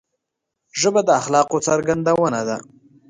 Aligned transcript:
ژبه 0.79 1.01
د 1.07 1.09
اخلاقو 1.19 1.57
څرګندونه 1.67 2.39
ده 2.47 2.57